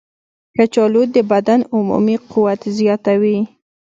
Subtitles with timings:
[0.55, 3.37] کچالو د بدن عمومي قوت زیاتوي.